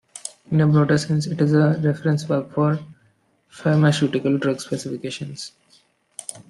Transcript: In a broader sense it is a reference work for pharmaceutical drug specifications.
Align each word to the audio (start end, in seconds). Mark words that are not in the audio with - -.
In 0.49 0.59
a 0.61 0.65
broader 0.67 0.97
sense 0.97 1.27
it 1.27 1.39
is 1.41 1.53
a 1.53 1.79
reference 1.83 2.27
work 2.27 2.51
for 2.55 2.79
pharmaceutical 3.49 4.35
drug 4.39 4.59
specifications. 4.59 5.51